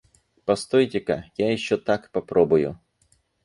Постойте-ка, 0.45 1.19
я 1.43 1.51
ещё 1.51 1.77
так 1.77 2.11
попробую. 2.11 2.77